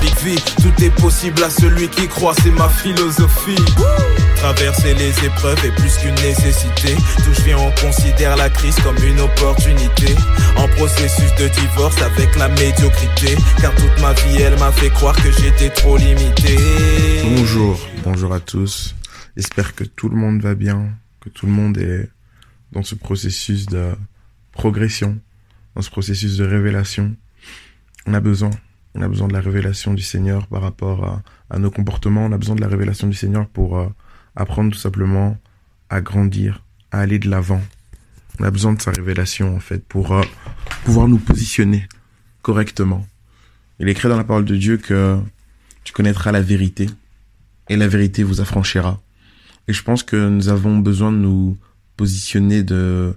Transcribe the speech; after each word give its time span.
Big 0.00 0.14
V, 0.22 0.36
tout 0.62 0.84
est 0.84 0.90
possible 1.00 1.42
à 1.42 1.50
celui 1.50 1.88
qui 1.88 2.06
croit, 2.06 2.34
c'est 2.42 2.50
ma 2.50 2.68
philosophie. 2.68 3.56
Traverser 4.36 4.94
les 4.94 5.10
épreuves 5.24 5.64
est 5.64 5.72
plus 5.72 5.96
qu'une 5.96 6.14
nécessité. 6.14 6.94
D'où 7.24 7.34
je 7.34 7.42
viens, 7.42 7.58
on 7.58 7.72
considère 7.84 8.36
la 8.36 8.48
crise 8.48 8.76
comme 8.80 8.96
une 9.04 9.18
opportunité. 9.18 10.14
En 10.56 10.68
processus 10.68 11.34
de 11.36 11.48
divorce 11.48 12.00
avec 12.02 12.36
la 12.36 12.48
médiocrité. 12.48 13.36
Car 13.60 13.74
toute 13.74 14.00
ma 14.00 14.12
vie, 14.12 14.40
elle 14.40 14.58
m'a 14.58 14.70
fait 14.70 14.90
croire 14.90 15.16
que 15.16 15.32
j'étais 15.32 15.70
trop 15.70 15.96
limité. 15.96 16.56
Bonjour, 17.36 17.78
bonjour 18.04 18.32
à 18.32 18.38
tous. 18.38 18.94
J'espère 19.36 19.74
que 19.74 19.84
tout 19.84 20.08
le 20.08 20.16
monde 20.16 20.40
va 20.40 20.54
bien, 20.54 20.90
que 21.20 21.28
tout 21.28 21.46
le 21.46 21.52
monde 21.52 21.76
est 21.78 22.08
dans 22.72 22.82
ce 22.82 22.94
processus 22.94 23.66
de 23.66 23.92
progression, 24.52 25.18
dans 25.74 25.82
ce 25.82 25.90
processus 25.90 26.36
de 26.36 26.44
révélation. 26.44 27.14
On 28.06 28.14
a 28.14 28.20
besoin, 28.20 28.50
on 28.94 29.02
a 29.02 29.08
besoin 29.08 29.28
de 29.28 29.32
la 29.32 29.40
révélation 29.40 29.94
du 29.94 30.02
Seigneur 30.02 30.46
par 30.46 30.62
rapport 30.62 31.22
à, 31.50 31.58
nos 31.58 31.70
comportements. 31.70 32.26
On 32.26 32.32
a 32.32 32.38
besoin 32.38 32.56
de 32.56 32.60
la 32.60 32.68
révélation 32.68 33.06
du 33.06 33.16
Seigneur 33.16 33.46
pour 33.48 33.78
euh, 33.78 33.88
apprendre 34.36 34.72
tout 34.72 34.78
simplement 34.78 35.36
à 35.90 36.00
grandir, 36.00 36.64
à 36.90 37.00
aller 37.00 37.18
de 37.18 37.28
l'avant. 37.30 37.62
On 38.40 38.44
a 38.44 38.50
besoin 38.50 38.72
de 38.72 38.80
sa 38.80 38.90
révélation 38.90 39.56
en 39.56 39.60
fait 39.60 39.84
pour 39.86 40.12
euh, 40.12 40.22
pouvoir 40.84 41.08
nous 41.08 41.18
positionner 41.18 41.88
correctement. 42.42 43.06
Il 43.78 43.88
est 43.88 43.92
écrit 43.92 44.08
dans 44.08 44.16
la 44.16 44.24
parole 44.24 44.44
de 44.44 44.56
Dieu 44.56 44.76
que 44.76 45.18
tu 45.84 45.92
connaîtras 45.92 46.32
la 46.32 46.42
vérité 46.42 46.86
et 47.68 47.76
la 47.76 47.88
vérité 47.88 48.22
vous 48.22 48.40
affranchira. 48.40 49.00
Et 49.68 49.72
je 49.72 49.82
pense 49.82 50.02
que 50.02 50.28
nous 50.28 50.48
avons 50.48 50.78
besoin 50.78 51.12
de 51.12 51.18
nous 51.18 51.56
positionner 51.98 52.62
de 52.62 53.14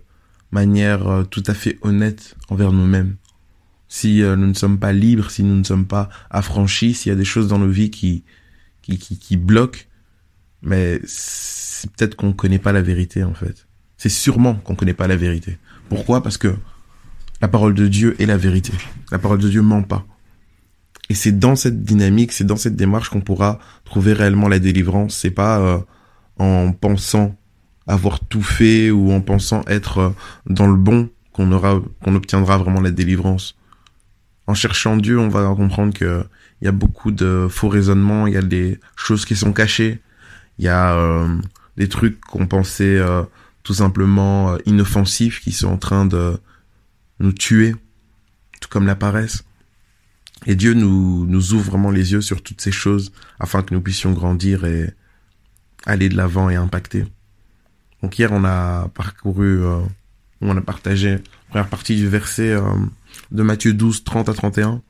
manière 0.51 1.07
euh, 1.07 1.23
tout 1.23 1.43
à 1.47 1.53
fait 1.53 1.77
honnête 1.83 2.35
envers 2.49 2.73
nous-mêmes. 2.73 3.15
Si 3.87 4.21
euh, 4.21 4.35
nous 4.35 4.47
ne 4.47 4.53
sommes 4.53 4.79
pas 4.79 4.91
libres, 4.91 5.31
si 5.31 5.43
nous 5.43 5.55
ne 5.55 5.63
sommes 5.63 5.85
pas 5.85 6.09
affranchis, 6.29 6.93
s'il 6.93 7.11
y 7.11 7.13
a 7.13 7.17
des 7.17 7.23
choses 7.23 7.47
dans 7.47 7.59
nos 7.59 7.69
vies 7.69 7.91
qui 7.91 8.25
qui, 8.81 8.97
qui, 8.97 9.37
bloquent, 9.37 9.83
mais 10.63 10.99
c'est 11.05 11.89
peut-être 11.91 12.15
qu'on 12.15 12.29
ne 12.29 12.33
connaît 12.33 12.59
pas 12.59 12.73
la 12.73 12.81
vérité 12.81 13.23
en 13.23 13.33
fait. 13.33 13.67
C'est 13.95 14.09
sûrement 14.09 14.55
qu'on 14.55 14.73
ne 14.73 14.77
connaît 14.77 14.93
pas 14.93 15.07
la 15.07 15.15
vérité. 15.15 15.59
Pourquoi? 15.87 16.23
Parce 16.23 16.37
que 16.37 16.53
la 17.41 17.47
parole 17.47 17.73
de 17.73 17.87
Dieu 17.87 18.15
est 18.19 18.25
la 18.25 18.37
vérité. 18.37 18.73
La 19.11 19.19
parole 19.19 19.39
de 19.39 19.47
Dieu 19.47 19.61
ment 19.61 19.83
pas. 19.83 20.05
Et 21.09 21.13
c'est 21.13 21.37
dans 21.37 21.55
cette 21.55 21.83
dynamique, 21.83 22.31
c'est 22.31 22.43
dans 22.43 22.57
cette 22.57 22.75
démarche 22.75 23.09
qu'on 23.09 23.21
pourra 23.21 23.59
trouver 23.85 24.13
réellement 24.13 24.49
la 24.49 24.59
délivrance. 24.59 25.15
C'est 25.15 25.31
pas 25.31 25.59
euh, 25.59 25.77
en 26.37 26.73
pensant 26.73 27.37
avoir 27.87 28.19
tout 28.19 28.43
fait 28.43 28.91
ou 28.91 29.11
en 29.11 29.21
pensant 29.21 29.63
être 29.67 29.97
euh, 29.97 30.09
dans 30.47 30.67
le 30.67 30.75
bon 30.75 31.09
qu'on 31.33 31.51
aura, 31.51 31.81
qu'on 32.03 32.15
obtiendra 32.15 32.57
vraiment 32.57 32.81
la 32.81 32.91
délivrance. 32.91 33.55
En 34.47 34.53
cherchant 34.53 34.97
Dieu, 34.97 35.19
on 35.19 35.29
va 35.29 35.43
comprendre 35.55 35.93
que 35.93 36.25
il 36.61 36.65
y 36.65 36.67
a 36.67 36.71
beaucoup 36.71 37.11
de 37.11 37.47
faux 37.49 37.69
raisonnements, 37.69 38.27
il 38.27 38.33
y 38.33 38.37
a 38.37 38.41
des 38.41 38.79
choses 38.95 39.25
qui 39.25 39.35
sont 39.35 39.51
cachées, 39.51 39.99
il 40.59 40.65
y 40.65 40.67
a 40.67 40.95
euh, 40.95 41.37
des 41.77 41.89
trucs 41.89 42.21
qu'on 42.21 42.45
pensait 42.45 42.97
euh, 42.97 43.23
tout 43.63 43.73
simplement 43.73 44.53
euh, 44.53 44.57
inoffensifs 44.65 45.41
qui 45.41 45.51
sont 45.51 45.69
en 45.69 45.77
train 45.77 46.05
de 46.05 46.37
nous 47.19 47.33
tuer, 47.33 47.75
tout 48.59 48.69
comme 48.69 48.85
la 48.85 48.95
paresse. 48.95 49.43
Et 50.45 50.55
Dieu 50.55 50.73
nous, 50.73 51.25
nous 51.25 51.53
ouvre 51.53 51.71
vraiment 51.71 51.91
les 51.91 52.11
yeux 52.13 52.21
sur 52.21 52.41
toutes 52.43 52.61
ces 52.61 52.71
choses 52.71 53.11
afin 53.39 53.63
que 53.63 53.73
nous 53.73 53.81
puissions 53.81 54.11
grandir 54.11 54.65
et 54.65 54.93
aller 55.85 56.09
de 56.09 56.17
l'avant 56.17 56.49
et 56.49 56.55
impacter. 56.55 57.05
Donc 58.01 58.17
hier, 58.17 58.31
on 58.31 58.43
a 58.43 58.87
parcouru, 58.89 59.61
on 60.41 60.57
a 60.57 60.61
partagé 60.61 61.11
la 61.11 61.19
première 61.49 61.69
partie 61.69 61.95
du 61.95 62.07
verset 62.07 62.55
de 63.31 63.43
Matthieu 63.43 63.73
12, 63.73 64.03
30 64.03 64.29
à 64.29 64.33
31. 64.33 64.81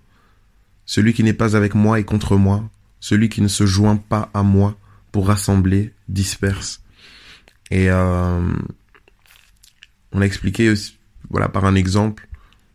Celui 0.85 1.13
qui 1.13 1.23
n'est 1.23 1.33
pas 1.33 1.55
avec 1.55 1.75
moi 1.75 1.99
est 1.99 2.03
contre 2.03 2.35
moi. 2.37 2.63
Celui 2.99 3.29
qui 3.29 3.41
ne 3.41 3.47
se 3.47 3.65
joint 3.65 3.97
pas 3.97 4.29
à 4.33 4.43
moi 4.43 4.77
pour 5.11 5.27
rassembler, 5.27 5.93
disperse. 6.07 6.81
Et 7.69 7.89
euh, 7.89 8.53
on 10.11 10.21
a 10.21 10.25
expliqué 10.25 10.69
aussi, 10.69 10.97
voilà, 11.29 11.49
par 11.49 11.65
un 11.65 11.75
exemple 11.75 12.27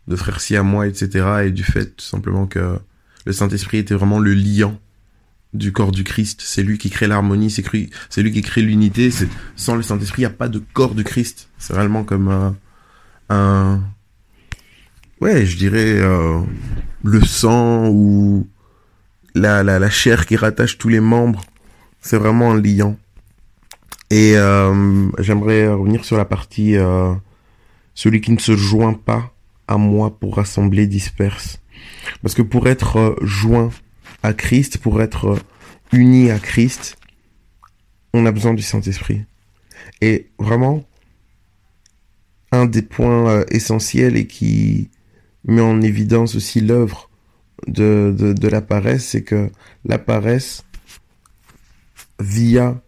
de 0.07 0.15
frère 0.15 0.39
si 0.39 0.55
à 0.55 0.63
moi, 0.63 0.87
etc. 0.87 1.43
Et 1.45 1.51
du 1.51 1.63
fait 1.63 1.95
tout 1.95 2.05
simplement 2.05 2.47
que 2.47 2.79
le 3.25 3.33
Saint-Esprit 3.33 3.77
était 3.77 3.93
vraiment 3.93 4.19
le 4.19 4.33
liant 4.33 4.79
du 5.57 5.71
corps 5.71 5.91
du 5.91 6.03
Christ. 6.03 6.41
C'est 6.43 6.63
lui 6.63 6.77
qui 6.77 6.89
crée 6.89 7.07
l'harmonie, 7.07 7.49
c'est 7.49 7.63
lui, 7.71 7.89
qui 8.31 8.41
crée 8.41 8.61
l'unité. 8.61 9.09
Sans 9.55 9.75
le 9.75 9.83
Saint-Esprit, 9.83 10.21
il 10.21 10.25
n'y 10.25 10.33
a 10.33 10.35
pas 10.35 10.49
de 10.49 10.61
corps 10.73 10.95
du 10.95 11.03
Christ. 11.03 11.49
C'est 11.57 11.73
réellement 11.73 12.03
comme 12.03 12.29
euh, 12.29 12.49
un, 13.29 13.81
ouais, 15.21 15.45
je 15.45 15.57
dirais 15.57 15.99
euh, 15.99 16.39
le 17.03 17.21
sang 17.21 17.89
ou 17.89 18.47
la, 19.35 19.63
la, 19.63 19.79
la 19.79 19.89
chair 19.89 20.25
qui 20.25 20.35
rattache 20.35 20.77
tous 20.77 20.89
les 20.89 20.99
membres 20.99 21.43
c'est 22.07 22.17
vraiment 22.17 22.51
un 22.51 22.61
liant. 22.61 22.97
Et 24.09 24.37
euh, 24.37 25.09
j'aimerais 25.19 25.67
revenir 25.67 26.05
sur 26.05 26.17
la 26.17 26.25
partie 26.25 26.77
euh, 26.77 27.13
celui 27.93 28.21
qui 28.21 28.31
ne 28.31 28.39
se 28.39 28.55
joint 28.55 28.93
pas 28.93 29.33
à 29.67 29.77
moi 29.77 30.17
pour 30.17 30.37
rassembler 30.37 30.87
disperse. 30.87 31.59
Parce 32.21 32.33
que 32.33 32.41
pour 32.41 32.67
être 32.67 32.97
euh, 32.97 33.15
joint 33.21 33.69
à 34.23 34.33
Christ, 34.33 34.77
pour 34.77 35.01
être 35.01 35.37
uni 35.91 36.31
à 36.31 36.39
Christ, 36.39 36.97
on 38.13 38.25
a 38.25 38.31
besoin 38.31 38.53
du 38.53 38.63
Saint-Esprit. 38.63 39.23
Et 40.01 40.27
vraiment, 40.39 40.83
un 42.51 42.65
des 42.65 42.81
points 42.81 43.45
essentiels 43.49 44.15
et 44.15 44.27
qui 44.27 44.89
met 45.45 45.61
en 45.61 45.81
évidence 45.81 46.35
aussi 46.35 46.61
l'œuvre 46.61 47.09
de, 47.67 48.13
de, 48.17 48.47
la 48.47 48.61
paresse, 48.61 49.05
c'est 49.05 49.23
que 49.23 49.49
la 49.85 49.97
paresse 49.97 50.63
via 52.19 52.81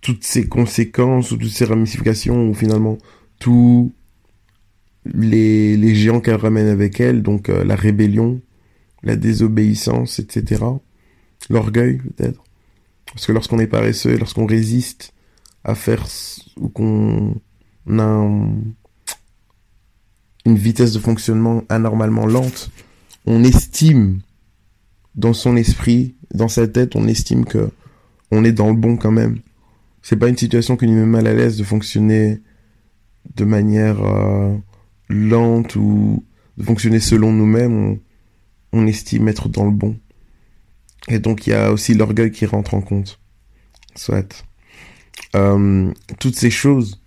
toutes 0.00 0.24
ces 0.24 0.48
conséquences 0.48 1.30
ou 1.30 1.36
toutes 1.36 1.50
ces 1.50 1.64
ramifications 1.64 2.48
ou 2.48 2.54
finalement 2.54 2.98
tous 3.38 3.92
les, 5.04 5.76
les 5.76 5.94
géants 5.94 6.20
qu'elle 6.20 6.36
ramène 6.36 6.68
avec 6.68 7.00
elle, 7.00 7.22
donc 7.22 7.48
euh, 7.48 7.64
la 7.64 7.76
rébellion, 7.76 8.40
la 9.02 9.16
désobéissance, 9.16 10.18
etc. 10.18 10.64
L'orgueil 11.48 11.98
peut-être. 11.98 12.42
Parce 13.06 13.26
que 13.26 13.32
lorsqu'on 13.32 13.58
est 13.58 13.66
paresseux, 13.66 14.16
lorsqu'on 14.16 14.46
résiste 14.46 15.12
à 15.64 15.74
faire 15.74 16.06
ou 16.56 16.68
qu'on 16.68 17.40
a 17.88 18.30
une 20.46 20.56
vitesse 20.56 20.92
de 20.92 20.98
fonctionnement 20.98 21.64
anormalement 21.68 22.26
lente, 22.26 22.70
on 23.26 23.44
estime 23.44 24.20
dans 25.14 25.32
son 25.32 25.56
esprit, 25.56 26.14
dans 26.32 26.48
sa 26.48 26.68
tête, 26.68 26.96
on 26.96 27.06
estime 27.08 27.44
que 27.44 27.70
on 28.30 28.44
est 28.44 28.52
dans 28.52 28.68
le 28.68 28.76
bon 28.76 28.96
quand 28.96 29.10
même. 29.10 29.38
C'est 30.02 30.16
pas 30.16 30.28
une 30.28 30.36
situation 30.36 30.76
qui 30.76 30.86
nous 30.86 30.94
met 30.94 31.06
mal 31.06 31.26
à 31.26 31.34
l'aise 31.34 31.58
de 31.58 31.64
fonctionner 31.64 32.40
de 33.36 33.44
manière 33.44 34.02
euh, 34.02 34.56
lente 35.08 35.76
ou 35.76 36.24
de 36.56 36.62
fonctionner 36.62 37.00
selon 37.00 37.32
nous-mêmes. 37.32 37.98
Estime 38.72 39.28
être 39.28 39.48
dans 39.48 39.64
le 39.64 39.70
bon. 39.70 39.98
Et 41.08 41.18
donc 41.18 41.46
il 41.46 41.50
y 41.50 41.54
a 41.54 41.72
aussi 41.72 41.94
l'orgueil 41.94 42.30
qui 42.30 42.46
rentre 42.46 42.74
en 42.74 42.80
compte. 42.80 43.18
Soit. 43.94 44.44
Euh, 45.36 45.92
toutes 46.18 46.36
ces 46.36 46.50
choses 46.50 47.00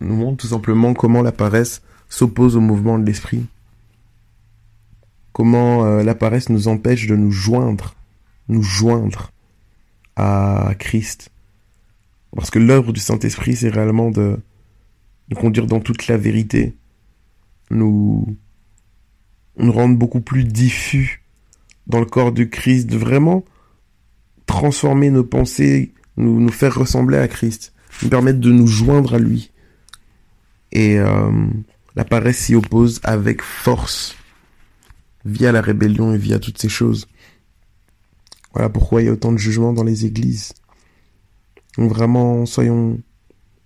nous 0.00 0.16
montrent 0.16 0.38
tout 0.38 0.48
simplement 0.48 0.94
comment 0.94 1.22
la 1.22 1.32
paresse 1.32 1.82
s'oppose 2.08 2.56
au 2.56 2.60
mouvement 2.60 2.98
de 2.98 3.04
l'esprit. 3.04 3.46
Comment 5.32 5.84
euh, 5.84 6.02
la 6.02 6.14
paresse 6.14 6.48
nous 6.48 6.68
empêche 6.68 7.06
de 7.06 7.16
nous 7.16 7.30
joindre, 7.30 7.94
nous 8.48 8.62
joindre 8.62 9.32
à 10.16 10.74
Christ. 10.78 11.30
Parce 12.34 12.50
que 12.50 12.58
l'œuvre 12.58 12.92
du 12.92 13.00
Saint-Esprit, 13.00 13.56
c'est 13.56 13.70
réellement 13.70 14.10
de 14.10 14.38
nous 15.30 15.36
conduire 15.36 15.66
dans 15.66 15.80
toute 15.80 16.08
la 16.08 16.16
vérité, 16.16 16.76
nous, 17.70 18.36
nous 19.56 19.72
rendre 19.72 19.96
beaucoup 19.96 20.20
plus 20.20 20.44
diffus 20.44 21.22
dans 21.86 22.00
le 22.00 22.06
corps 22.06 22.32
de 22.32 22.44
Christ, 22.44 22.86
de 22.86 22.96
vraiment 22.96 23.44
transformer 24.46 25.10
nos 25.10 25.24
pensées, 25.24 25.92
nous, 26.16 26.40
nous 26.40 26.52
faire 26.52 26.74
ressembler 26.74 27.18
à 27.18 27.28
Christ, 27.28 27.72
nous 28.02 28.08
permettre 28.08 28.40
de 28.40 28.52
nous 28.52 28.66
joindre 28.66 29.14
à 29.14 29.18
lui. 29.18 29.50
Et 30.72 30.98
euh, 30.98 31.30
la 31.96 32.04
paresse 32.04 32.38
s'y 32.38 32.54
oppose 32.54 33.00
avec 33.02 33.42
force, 33.42 34.16
via 35.24 35.52
la 35.52 35.60
rébellion 35.60 36.14
et 36.14 36.18
via 36.18 36.38
toutes 36.38 36.58
ces 36.58 36.68
choses. 36.68 37.08
Voilà 38.52 38.68
pourquoi 38.68 39.02
il 39.02 39.06
y 39.06 39.08
a 39.08 39.12
autant 39.12 39.32
de 39.32 39.38
jugements 39.38 39.72
dans 39.72 39.84
les 39.84 40.06
églises. 40.06 40.52
Donc 41.76 41.90
vraiment, 41.90 42.46
soyons, 42.46 43.00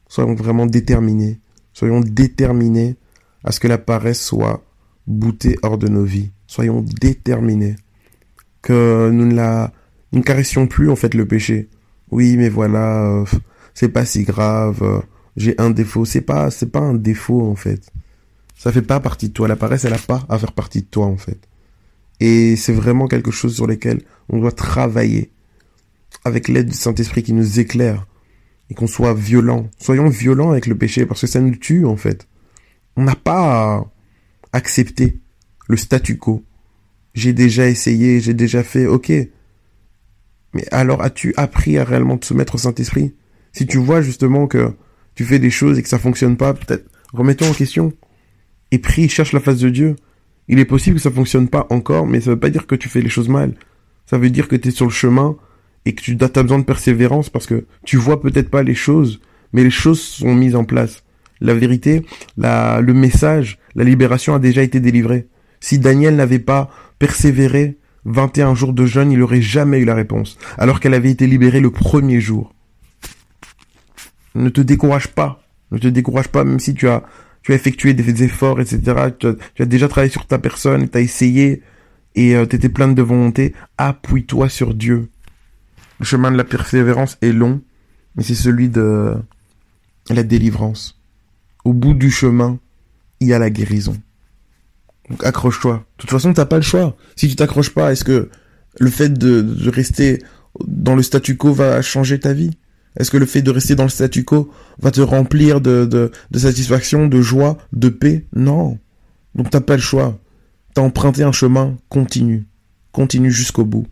soyons 0.08 0.34
vraiment 0.34 0.66
déterminés. 0.66 1.40
Soyons 1.72 2.00
déterminés 2.00 2.96
à 3.42 3.52
ce 3.52 3.60
que 3.60 3.68
la 3.68 3.78
paresse 3.78 4.24
soit 4.24 4.62
boutée 5.06 5.56
hors 5.62 5.78
de 5.78 5.88
nos 5.88 6.04
vies. 6.04 6.30
Soyons 6.46 6.82
déterminés. 6.82 7.76
Que 8.62 9.10
nous 9.10 9.26
ne 9.26 9.34
la, 9.34 9.72
nous 10.12 10.20
ne 10.20 10.24
caressions 10.24 10.66
plus, 10.66 10.90
en 10.90 10.96
fait, 10.96 11.14
le 11.14 11.26
péché. 11.26 11.68
Oui, 12.10 12.36
mais 12.36 12.48
voilà, 12.48 13.04
euh, 13.06 13.24
c'est 13.74 13.88
pas 13.88 14.04
si 14.04 14.22
grave. 14.22 15.02
j'ai 15.36 15.54
un 15.58 15.70
défaut. 15.70 16.04
C'est 16.04 16.20
pas, 16.20 16.50
c'est 16.50 16.70
pas 16.70 16.80
un 16.80 16.94
défaut, 16.94 17.42
en 17.42 17.56
fait. 17.56 17.90
Ça 18.56 18.72
fait 18.72 18.82
pas 18.82 19.00
partie 19.00 19.28
de 19.28 19.34
toi. 19.34 19.48
La 19.48 19.56
paresse, 19.56 19.84
elle 19.84 19.92
a 19.92 19.98
pas 19.98 20.24
à 20.28 20.38
faire 20.38 20.52
partie 20.52 20.82
de 20.82 20.86
toi, 20.86 21.06
en 21.06 21.16
fait. 21.16 21.48
Et 22.20 22.56
c'est 22.56 22.72
vraiment 22.72 23.08
quelque 23.08 23.32
chose 23.32 23.54
sur 23.56 23.66
lequel 23.66 24.02
on 24.28 24.38
doit 24.38 24.52
travailler. 24.52 25.30
Avec 26.24 26.48
l'aide 26.48 26.68
du 26.68 26.76
Saint-Esprit 26.76 27.22
qui 27.22 27.32
nous 27.32 27.60
éclaire. 27.60 28.06
Et 28.70 28.74
qu'on 28.74 28.86
soit 28.86 29.12
violent. 29.12 29.68
Soyons 29.78 30.08
violents 30.08 30.52
avec 30.52 30.66
le 30.66 30.78
péché 30.78 31.04
parce 31.04 31.20
que 31.20 31.26
ça 31.26 31.40
nous 31.40 31.56
tue, 31.56 31.84
en 31.84 31.96
fait. 31.96 32.28
On 32.96 33.02
n'a 33.02 33.16
pas 33.16 33.84
accepter 34.54 35.18
le 35.68 35.76
statu 35.76 36.16
quo. 36.16 36.44
J'ai 37.12 37.32
déjà 37.32 37.68
essayé, 37.68 38.20
j'ai 38.20 38.34
déjà 38.34 38.62
fait, 38.62 38.86
ok. 38.86 39.12
Mais 40.54 40.64
alors 40.70 41.02
as-tu 41.02 41.34
appris 41.36 41.76
à 41.78 41.84
réellement 41.84 42.16
te 42.16 42.26
soumettre 42.26 42.54
au 42.54 42.58
Saint-Esprit? 42.58 43.14
Si 43.52 43.66
tu 43.66 43.78
vois 43.78 44.00
justement 44.00 44.46
que 44.46 44.72
tu 45.14 45.24
fais 45.24 45.38
des 45.38 45.50
choses 45.50 45.78
et 45.78 45.82
que 45.82 45.88
ça 45.88 45.98
fonctionne 45.98 46.36
pas, 46.36 46.54
peut-être 46.54 46.88
remets-toi 47.12 47.48
en 47.48 47.52
question. 47.52 47.92
Et 48.70 48.78
prie, 48.78 49.08
cherche 49.08 49.32
la 49.32 49.40
face 49.40 49.58
de 49.58 49.70
Dieu. 49.70 49.96
Il 50.48 50.58
est 50.58 50.64
possible 50.64 50.96
que 50.96 51.02
ça 51.02 51.10
fonctionne 51.10 51.48
pas 51.48 51.66
encore, 51.70 52.06
mais 52.06 52.20
ça 52.20 52.30
veut 52.30 52.40
pas 52.40 52.50
dire 52.50 52.66
que 52.66 52.74
tu 52.74 52.88
fais 52.88 53.00
les 53.00 53.08
choses 53.08 53.28
mal. 53.28 53.54
Ça 54.06 54.18
veut 54.18 54.30
dire 54.30 54.48
que 54.48 54.56
tu 54.56 54.68
es 54.68 54.70
sur 54.70 54.86
le 54.86 54.92
chemin 54.92 55.36
et 55.84 55.94
que 55.94 56.02
tu 56.02 56.16
as 56.20 56.42
besoin 56.42 56.58
de 56.58 56.64
persévérance 56.64 57.30
parce 57.30 57.46
que 57.46 57.66
tu 57.84 57.96
vois 57.96 58.20
peut-être 58.20 58.50
pas 58.50 58.62
les 58.62 58.74
choses, 58.74 59.20
mais 59.52 59.64
les 59.64 59.70
choses 59.70 60.00
sont 60.00 60.34
mises 60.34 60.56
en 60.56 60.64
place. 60.64 61.04
La 61.40 61.54
vérité, 61.54 62.04
le 62.36 62.92
message, 62.92 63.58
la 63.74 63.84
libération 63.84 64.34
a 64.34 64.38
déjà 64.38 64.62
été 64.62 64.80
délivrée. 64.80 65.28
Si 65.60 65.78
Daniel 65.78 66.16
n'avait 66.16 66.38
pas 66.38 66.70
persévéré 66.98 67.78
21 68.04 68.54
jours 68.54 68.72
de 68.72 68.86
jeûne, 68.86 69.10
il 69.12 69.18
n'aurait 69.18 69.40
jamais 69.40 69.78
eu 69.78 69.84
la 69.84 69.94
réponse, 69.94 70.38
alors 70.58 70.80
qu'elle 70.80 70.94
avait 70.94 71.10
été 71.10 71.26
libérée 71.26 71.60
le 71.60 71.70
premier 71.70 72.20
jour. 72.20 72.54
Ne 74.34 74.48
te 74.48 74.60
décourage 74.60 75.08
pas. 75.08 75.42
Ne 75.70 75.78
te 75.78 75.88
décourage 75.88 76.28
pas, 76.28 76.44
même 76.44 76.60
si 76.60 76.74
tu 76.74 76.88
as, 76.88 77.02
tu 77.42 77.52
as 77.52 77.54
effectué 77.54 77.94
des 77.94 78.22
efforts, 78.22 78.60
etc. 78.60 78.80
Tu 79.18 79.26
as, 79.62 79.66
déjà 79.66 79.88
travaillé 79.88 80.12
sur 80.12 80.26
ta 80.26 80.38
personne, 80.38 80.88
tu 80.88 80.98
as 80.98 81.00
essayé, 81.00 81.62
et 82.14 82.36
euh, 82.36 82.46
tu 82.46 82.56
étais 82.56 82.68
plein 82.68 82.88
de 82.88 83.02
volonté. 83.02 83.54
Appuie-toi 83.78 84.48
sur 84.48 84.74
Dieu. 84.74 85.10
Le 86.00 86.04
chemin 86.04 86.30
de 86.30 86.36
la 86.36 86.44
persévérance 86.44 87.16
est 87.22 87.32
long, 87.32 87.62
mais 88.16 88.22
c'est 88.22 88.34
celui 88.34 88.68
de 88.68 89.14
la 90.10 90.22
délivrance. 90.22 91.00
Au 91.64 91.72
bout 91.72 91.94
du 91.94 92.10
chemin, 92.10 92.58
il 93.20 93.28
y 93.28 93.32
a 93.32 93.38
la 93.38 93.50
guérison. 93.50 93.96
Donc 95.10 95.24
accroche-toi. 95.24 95.86
De 95.96 96.00
toute 96.00 96.10
façon, 96.10 96.32
t'as 96.32 96.46
pas 96.46 96.56
le 96.56 96.62
choix. 96.62 96.96
Si 97.16 97.28
tu 97.28 97.36
t'accroches 97.36 97.70
pas, 97.70 97.92
est-ce 97.92 98.04
que 98.04 98.30
le 98.78 98.90
fait 98.90 99.10
de, 99.10 99.68
rester 99.68 100.22
dans 100.66 100.96
le 100.96 101.02
statu 101.02 101.36
quo 101.36 101.52
va 101.52 101.82
changer 101.82 102.20
ta 102.20 102.32
vie? 102.32 102.50
Est-ce 102.98 103.10
que 103.10 103.16
le 103.16 103.26
fait 103.26 103.42
de 103.42 103.50
rester 103.50 103.74
dans 103.74 103.84
le 103.84 103.88
statu 103.88 104.24
quo 104.24 104.50
va 104.78 104.90
te 104.90 105.00
remplir 105.00 105.60
de, 105.60 105.84
de, 105.84 106.38
satisfaction, 106.38 107.06
de 107.06 107.20
joie, 107.20 107.58
de 107.72 107.88
paix? 107.88 108.26
Non. 108.34 108.78
Donc 109.34 109.50
t'as 109.50 109.60
pas 109.60 109.76
le 109.76 109.82
choix. 109.82 110.18
T'as 110.74 110.82
emprunté 110.82 111.22
un 111.22 111.32
chemin 111.32 111.76
continu. 111.88 112.46
Continue 112.92 113.32
jusqu'au 113.32 113.64
bout. 113.64 113.86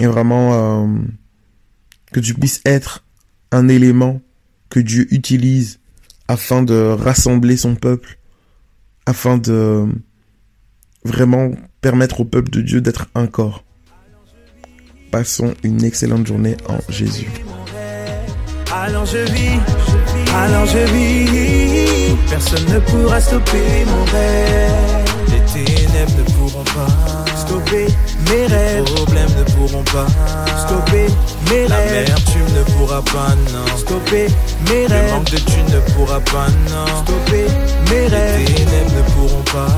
Et 0.00 0.06
vraiment, 0.06 0.84
euh, 0.84 0.98
que 2.12 2.20
tu 2.20 2.34
puisses 2.34 2.60
être 2.64 3.04
un 3.50 3.68
élément 3.68 4.20
que 4.70 4.80
Dieu 4.80 5.06
utilise 5.12 5.80
afin 6.28 6.62
de 6.62 6.96
rassembler 6.98 7.56
son 7.56 7.74
peuple, 7.74 8.18
afin 9.06 9.38
de 9.38 9.86
vraiment 11.04 11.50
permettre 11.80 12.20
au 12.20 12.24
peuple 12.24 12.50
de 12.50 12.60
Dieu 12.60 12.80
d'être 12.80 13.06
un 13.14 13.26
corps. 13.26 13.64
Passons 15.10 15.54
une 15.62 15.84
excellente 15.84 16.26
journée 16.26 16.56
en 16.68 16.78
Jésus. 16.88 17.30
Alors 18.72 19.06
je 19.06 19.18
vis, 19.18 19.60
alors 20.34 20.66
je 20.66 20.78
vis, 20.92 22.16
personne 22.28 22.64
ne 22.66 22.80
pourra 22.80 23.20
stopper 23.20 23.84
mon 23.86 24.04
rêve. 24.04 25.04
Les 25.28 25.64
ténèbres 25.64 26.18
ne 26.18 26.22
pourront 26.32 26.64
pas 26.64 27.36
stopper 27.36 27.86
mes 28.28 28.46
rêves. 28.46 28.84
Les 28.84 28.94
problèmes 28.94 29.30
ne 29.38 29.44
pourront 29.52 29.84
pas 29.84 30.06
pourras 32.94 33.02
pas, 33.02 33.34
non. 33.52 33.76
Stopper 33.76 34.26
mes 34.68 34.86
rêves. 34.86 35.06
Le 35.06 35.12
manque 35.12 35.30
de 35.30 35.38
tu 35.38 35.62
ne 35.62 35.80
pourras 35.94 36.20
pas, 36.20 36.48
non. 36.70 36.86
Stopper 37.02 37.46
mes 37.90 38.06
rêves. 38.06 38.38
Les 38.38 38.54
ténèbres 38.54 38.92
ne 38.96 39.02
pourront 39.12 39.42
pas 39.42 39.68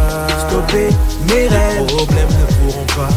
stopper 0.49 0.89
mes 1.29 1.49
rêves. 1.49 1.81
Les 1.81 1.87
problèmes 1.87 2.29
ne 2.29 2.47
pourront 2.57 2.87
pas 2.87 3.09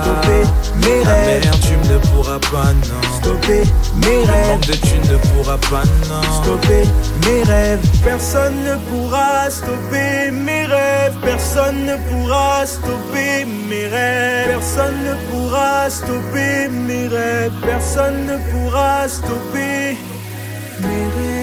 stopper 0.00 0.42
mes 0.76 1.02
rêves. 1.02 1.44
La 1.44 1.50
tu 1.50 1.74
ne 1.92 1.98
pourras 1.98 2.19
pas, 2.50 2.72
non 2.72 3.18
Stopper 3.20 3.62
mes 3.96 4.24
rêves. 4.24 4.60
De 4.66 4.72
tu 4.72 4.98
ne 5.10 5.16
pourras 5.28 5.58
pas, 5.70 5.84
non. 6.08 6.42
Stopper 6.42 6.84
mes 7.24 7.42
rêves. 7.44 7.80
Personne 8.04 8.56
ne 8.64 8.76
pourra 8.88 9.50
stopper 9.50 10.30
mes 10.32 10.66
rêves. 10.66 11.16
Personne 11.22 11.84
ne 11.86 11.96
pourra 12.08 12.66
stopper 12.66 13.44
mes 13.68 13.86
rêves. 13.86 14.48
Personne 14.48 14.98
ne 15.04 15.14
pourra 15.30 15.90
stopper 15.90 16.68
mes 16.68 17.08
rêves. 17.08 17.52
Personne 17.62 18.26
ne 18.26 18.36
pourra 18.50 19.08
stopper 19.08 19.96
mes 20.80 21.06
rêves. 21.16 21.39